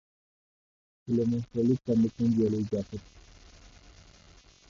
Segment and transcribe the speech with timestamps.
[1.05, 3.01] Se le muestra luchando con Yellowjacket.